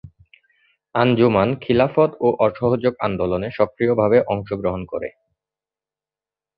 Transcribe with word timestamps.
আঞ্জুমান 0.95 1.49
খিলাফত 1.63 2.11
ও 2.19 2.27
অসহযোগ 2.39 2.93
আন্দোলনে 3.07 3.47
সক্রিয়ভাবে 3.57 4.17
অংশগ্রহণ 4.33 4.81
করে। 4.85 5.09